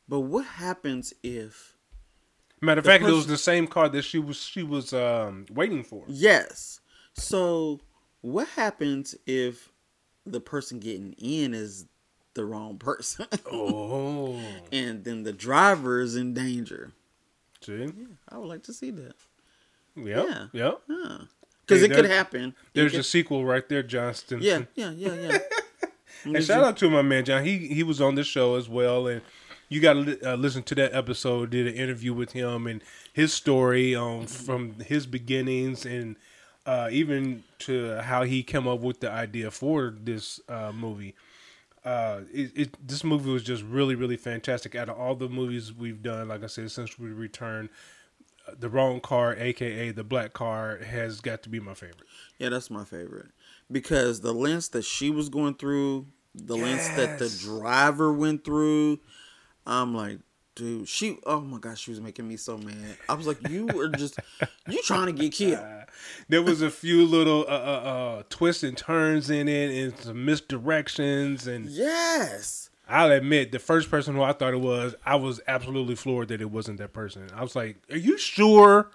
[0.07, 1.75] But what happens if
[2.63, 5.83] Matter of fact, it was the same car that she was she was um, waiting
[5.83, 6.03] for.
[6.07, 6.79] yes?
[7.13, 7.79] So
[8.21, 9.69] what happens if
[10.25, 11.85] the person getting in is
[12.33, 13.27] the wrong person?
[13.51, 14.39] Oh,
[14.71, 16.91] and then the driver is in danger.
[17.61, 17.87] see,
[18.29, 19.13] I would like to see that.
[19.95, 20.47] yep, Yeah.
[20.53, 20.81] yep.
[20.87, 22.55] Because Hey, it could happen.
[22.73, 24.39] There's could- a sequel right there, Johnston.
[24.41, 25.37] yeah, yeah, yeah, yeah.
[26.23, 27.43] And shout out to my man John.
[27.43, 29.21] He he was on this show as well, and
[29.69, 31.49] you got to uh, listen to that episode.
[31.49, 36.15] Did an interview with him and his story um, from his beginnings and
[36.67, 41.15] uh, even to how he came up with the idea for this uh, movie.
[41.83, 44.75] Uh, it, it this movie was just really really fantastic.
[44.75, 47.69] Out of all the movies we've done, like I said, since we returned,
[48.47, 52.07] uh, the wrong car, aka the black car, has got to be my favorite.
[52.37, 53.31] Yeah, that's my favorite
[53.71, 58.99] because the lens that she was going through, the lens that the driver went through,
[59.65, 60.19] I'm like,
[60.55, 61.17] dude, she.
[61.25, 62.97] Oh my gosh, she was making me so mad.
[63.09, 64.19] I was like, you were just,
[64.67, 65.65] you trying to get killed.
[66.29, 67.53] there was a few little uh, uh,
[68.19, 72.69] uh, twists and turns in it and some misdirections and Yes.
[72.87, 76.41] i'll admit the first person who i thought it was i was absolutely floored that
[76.41, 78.89] it wasn't that person i was like are you sure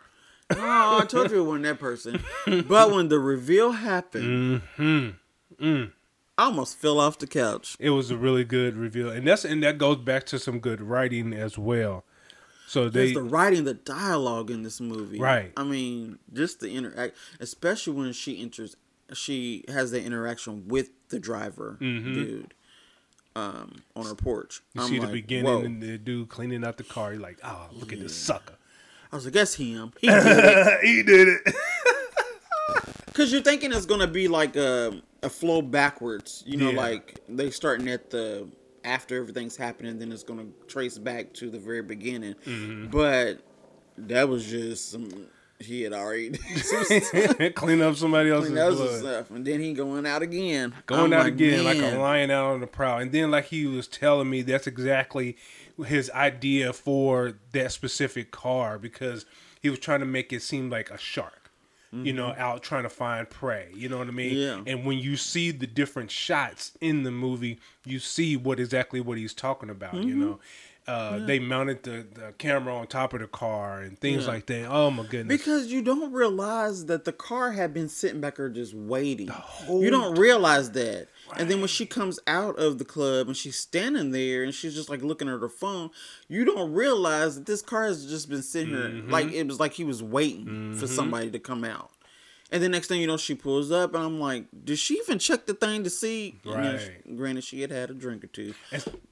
[0.50, 0.58] No,
[1.00, 2.22] I told you it wasn't that person.
[2.68, 5.84] But when the reveal happened, Mm-hmm.
[6.38, 7.76] I almost fell off the couch.
[7.80, 10.80] it was a really good reveal and that's and that goes back to some good
[10.80, 12.04] writing as well
[12.66, 15.20] so they There's the writing, the dialogue in this movie.
[15.20, 15.52] Right.
[15.56, 18.76] I mean, just the interact, especially when she enters,
[19.12, 22.54] she has the interaction with the driver dude
[23.36, 24.62] um, on her porch.
[24.70, 24.78] Mm-hmm.
[24.78, 25.60] you I'm see like, the beginning whoa.
[25.60, 28.54] and the dude cleaning out the car you're like oh look at this sucker
[29.12, 29.92] I was like, that's him.
[30.00, 30.80] He did it.
[30.84, 31.54] he did it
[33.06, 36.42] Because you're thinking it's to be like a, a flow backwards.
[36.46, 36.76] You know, Yeah.
[36.76, 38.48] like they starting at the
[38.84, 42.34] after everything's happening, then it's going to trace back to the very beginning.
[42.46, 42.86] Mm-hmm.
[42.86, 43.40] But
[43.98, 45.26] that was just some.
[45.58, 46.30] He had already
[47.54, 51.24] clean up somebody else's blood stuff, and then he going out again, going I'm out
[51.26, 52.98] again like a lion out on the prowl.
[52.98, 55.36] And then, like he was telling me, that's exactly
[55.86, 59.24] his idea for that specific car because
[59.62, 61.45] he was trying to make it seem like a shark,
[61.92, 63.70] you know, out trying to find prey.
[63.74, 64.34] You know what I mean?
[64.34, 64.66] Mm-hmm.
[64.66, 64.72] Yeah.
[64.72, 69.16] And when you see the different shots in the movie, you see what exactly what
[69.18, 69.94] he's talking about.
[69.94, 70.20] You Mm-hmm.
[70.20, 70.40] know.
[70.88, 74.28] Uh, They mounted the, the camera on top of the car and things Yeah.
[74.32, 74.66] like that.
[74.70, 75.36] Oh my goodness!
[75.36, 79.28] Because you don't realize that the car had been sitting back there just waiting.
[79.68, 81.08] You don't realize that.
[81.36, 84.74] And then when she comes out of the club and she's standing there and she's
[84.74, 85.90] just like looking at her phone,
[86.28, 89.10] you don't realize that this car has just been sitting here Mm-hmm.
[89.10, 91.90] like it was like he was waiting for somebody to come out.
[92.52, 95.18] And the next thing you know, she pulls up, and I'm like, "Did she even
[95.18, 97.16] check the thing to see?" And then she- Right.
[97.16, 98.54] granted, she had had a drink or two.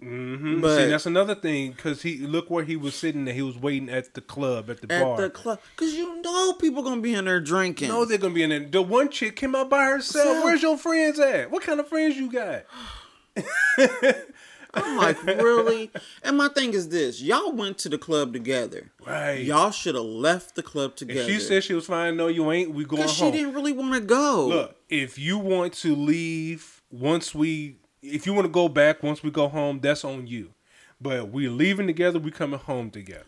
[0.01, 0.61] Mm-hmm.
[0.61, 3.25] But- See, that's another thing because he look where he was sitting.
[3.25, 5.15] There, he was waiting at the club at the At bar.
[5.15, 7.89] At the club, cause you know people gonna be in there drinking.
[7.89, 8.61] no, they're gonna be in there.
[8.61, 10.25] The one chick came out by herself.
[10.27, 10.45] Self.
[10.45, 11.51] Where's your friends at?
[11.51, 12.65] What kind of friends you got?
[14.75, 15.91] I'm like, really?
[16.23, 18.91] And my thing is this: y'all went to the club together.
[19.07, 19.45] Right.
[19.45, 21.21] Y'all should have left the club together.
[21.21, 22.75] If she said she was fine, no, you ain't.
[22.75, 24.47] We going because she didn't really want to go.
[24.49, 29.23] Look, if you want to leave once we, if you want to go back once
[29.23, 30.53] we go home, that's on you.
[31.01, 32.19] But we're leaving together.
[32.19, 33.27] We coming home together.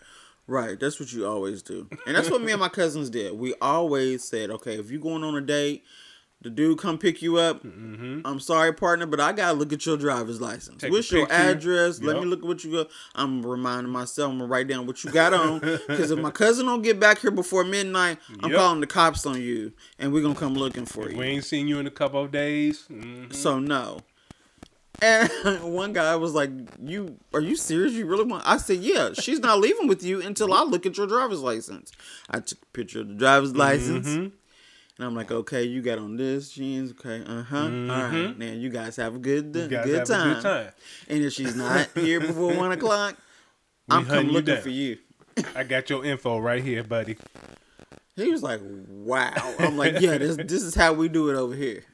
[0.49, 3.33] Right, that's what you always do, and that's what me and my cousins did.
[3.33, 5.83] We always said, okay, if you going on a date,
[6.43, 7.65] the dude come pick you up.
[7.65, 10.83] I'm sorry, partner, but I gotta look at your driver's license.
[10.83, 12.01] Take What's your address?
[12.01, 12.89] Let me look at what you got.
[13.15, 14.31] I'm reminding myself.
[14.33, 17.19] I'm gonna write down what you got on, because if my cousin don't get back
[17.21, 18.59] here before midnight, I'm Yep.
[18.59, 21.17] calling the cops on you, and we're gonna come looking for you.
[21.17, 22.85] We ain't seen you in a couple of days.
[22.91, 23.33] Mhm.
[23.35, 24.01] So no.
[25.03, 25.29] And
[25.75, 26.51] one guy was like,
[26.83, 27.93] "You are you serious?
[27.93, 30.97] You really want?" I said, "Yeah, she's not leaving with you until I look at
[30.97, 31.93] your driver's license."
[32.31, 34.27] I took a picture of the driver's license, Mm-hmm.
[34.99, 38.53] And I'm like, "Okay, you got on this jeans, okay, uh huh, All right, now
[38.53, 39.69] you guys have a good, Mm-hmm.
[39.85, 40.35] Good, time.
[40.35, 40.71] good time.
[41.09, 43.17] And if she's not here before one o'clock,
[43.89, 44.63] We I'm coming looking down.
[44.63, 44.99] for you."
[45.55, 47.17] I got your info right here, buddy.
[48.17, 51.55] He was like, "Wow." I'm like, "Yeah, this this is how we do it over
[51.55, 51.85] here."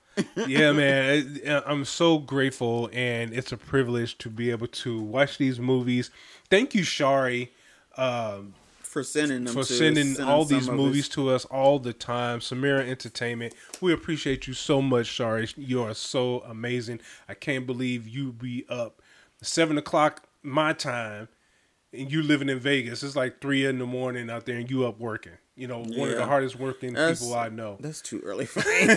[0.47, 5.59] yeah, man, I'm so grateful, and it's a privilege to be able to watch these
[5.59, 6.11] movies.
[6.51, 7.51] Thank you, Shari,
[7.97, 8.53] um,
[8.93, 12.41] For sending them for sending sending all these movies to us all the time.
[12.41, 15.49] Samira Entertainment, we appreciate you so much, Shari.
[15.57, 17.01] You are so amazing.
[17.27, 19.01] I can't believe you be up
[19.41, 21.29] seven o'clock my time,
[21.91, 23.03] and you living in Vegas.
[23.03, 25.39] It's like three in the morning out there, and you up working.
[25.55, 27.77] You know, one of the hardest working That's- people I know.
[27.79, 28.97] That's too early for me.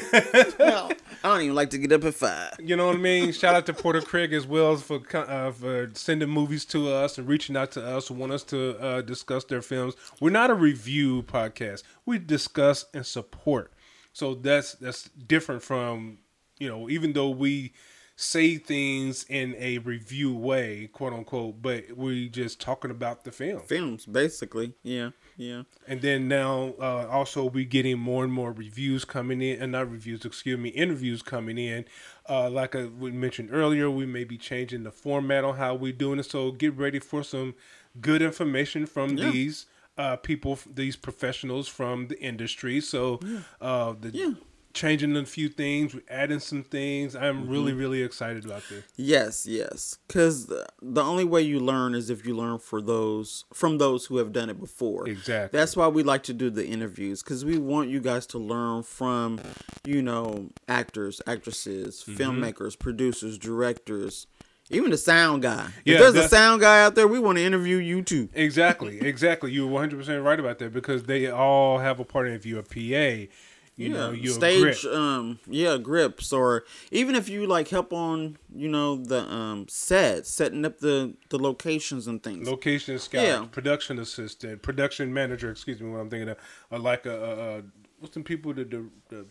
[0.59, 0.91] Well,
[1.23, 2.53] I don't even like to get up at five.
[2.59, 3.31] You know what I mean?
[3.33, 7.27] Shout out to Porter Craig as well for uh, for sending movies to us and
[7.27, 9.95] reaching out to us and want us to uh, discuss their films.
[10.21, 11.83] We're not a review podcast.
[12.05, 13.73] We discuss and support.
[14.13, 16.19] So that's that's different from
[16.57, 17.73] you know even though we
[18.15, 23.59] say things in a review way, quote unquote, but we just talking about the film.
[23.61, 24.73] Films, basically.
[24.83, 25.63] Yeah, yeah.
[25.87, 29.91] And then now, uh, also we're getting more and more reviews coming in, and not
[29.91, 31.85] reviews, excuse me, interviews coming in.
[32.27, 35.91] Uh, like I, we mentioned earlier, we may be changing the format on how we're
[35.93, 36.23] doing it.
[36.25, 37.53] So get ready for some
[38.01, 39.31] good information from Yeah.
[39.31, 39.65] these
[39.97, 42.81] uh, people, these professionals from the industry.
[42.81, 43.19] So
[43.61, 44.33] uh, the Yeah.
[44.75, 47.15] Changing a few things, we're adding some things.
[47.15, 47.79] I'm really, Mm-hmm.
[47.79, 48.83] really excited about this.
[48.95, 49.97] Yes, yes.
[50.07, 50.67] Because the,
[51.01, 54.49] only way you learn is if you learn for those from those who have done
[54.51, 55.07] it before.
[55.09, 55.57] Exactly.
[55.57, 58.83] That's why we like to do the interviews because we want you guys to learn
[58.83, 59.39] from,
[59.83, 62.21] you know, actors, actresses, Mm-hmm.
[62.21, 64.27] filmmakers, producers, directors,
[64.69, 65.67] even the sound guy.
[65.85, 68.29] Yeah, if there's a sound guy out there, we want to interview you too.
[68.33, 69.51] Exactly, exactly.
[69.51, 72.33] You're 100 percent right about that because they all have a part in.
[72.33, 73.31] If you're a PA,
[73.77, 74.93] you know, you're stage grip.
[74.93, 80.25] um yeah grips or even if you like help on you know the um set
[80.25, 83.45] setting up the the locations and things location scout, Yeah.
[83.51, 85.51] production assistant, production manager.
[85.51, 86.37] Excuse me, what I'm thinking of,
[86.71, 87.63] or like a, a, a
[87.99, 89.25] what's some people the, the, the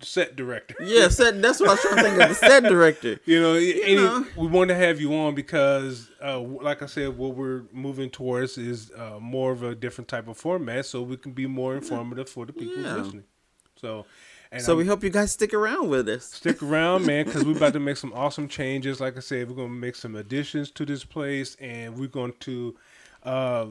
[0.00, 0.74] set director.
[0.82, 3.54] yeah set that's what i was trying to think of the set director You know,
[3.54, 4.26] any, know.
[4.36, 8.58] we want to have you on because, uh, like I said, what we're moving towards
[8.58, 12.28] is uh, more of a different type of format, so we can be more informative
[12.28, 12.96] for the people Yeah.
[12.96, 13.24] listening.
[13.84, 14.06] So,
[14.50, 17.44] and so I'm- we hope you guys stick around with us stick around, man, because
[17.44, 18.98] we're about to make some awesome changes.
[19.00, 22.32] Like I said, we're going to make some additions to this place, and we're going
[22.40, 22.74] to,
[23.24, 23.66] uh,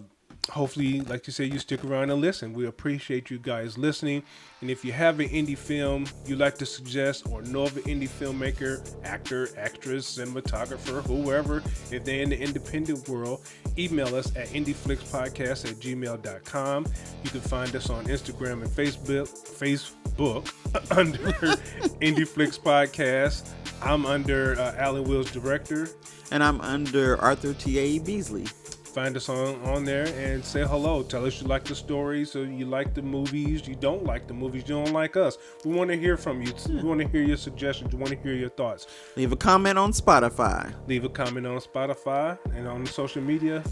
[0.49, 2.53] hopefully, like you said, you stick around and listen.
[2.53, 4.23] We appreciate you guys listening.
[4.61, 7.83] And if you have an indie film you'd like to suggest, or know of an
[7.83, 11.57] indie filmmaker, actor, actress, cinematographer, whoever,
[11.91, 13.41] if they're in the independent world,
[13.77, 16.85] email us at indieflixpodcast at gmail.com.
[17.23, 19.27] You can find us on Instagram and Facebook.
[19.57, 20.51] Facebook
[20.97, 21.17] under
[22.01, 23.49] Indie Flix Podcast.
[23.81, 25.87] I'm under uh, Alan Wills Director.
[26.31, 28.45] and i'm under arthur ta beasley
[28.93, 31.01] Find us on, on there and say hello.
[31.01, 33.67] Tell us you like the stories or you like the movies.
[33.67, 34.63] You don't like the movies.
[34.67, 35.39] You don't like us.
[35.65, 36.51] We want to hear from you.
[36.51, 36.77] Hmm.
[36.77, 37.91] We want to hear your suggestions.
[37.91, 38.85] We want to hear your thoughts.
[39.15, 43.63] leave a comment on spotify Leave a comment on Spotify and on social media.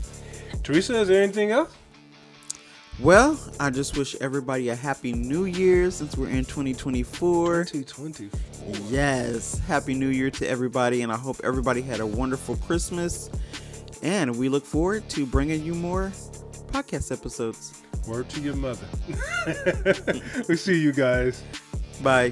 [0.64, 1.72] Teresa, is there anything else?
[3.00, 8.52] well i just wish everybody a happy new year since we're in 2024 2024.
[8.90, 13.30] Yes, happy new year to everybody, and I hope everybody had a wonderful Christmas.
[14.02, 16.12] And we look forward to bringing you more
[16.72, 17.82] podcast episodes.
[18.08, 18.88] Word to your mother.
[20.48, 21.44] we see you guys.
[22.02, 22.32] Bye.